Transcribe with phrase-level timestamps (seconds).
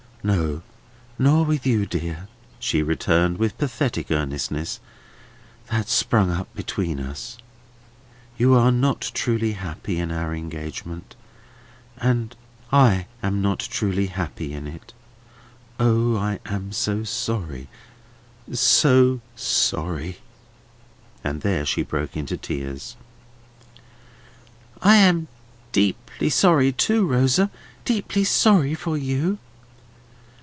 [0.23, 0.61] "No,
[1.17, 2.27] nor with you, dear,"
[2.59, 4.79] she returned, with pathetic earnestness.
[5.71, 7.39] "That sprung up between us.
[8.37, 11.15] You are not truly happy in our engagement;
[11.99, 14.93] I am not truly happy in it.
[15.79, 17.67] O, I am so sorry,
[18.53, 20.19] so sorry!"
[21.23, 22.95] And there she broke into tears.
[24.83, 25.29] "I am
[25.71, 27.49] deeply sorry too, Rosa.
[27.85, 29.39] Deeply sorry for you."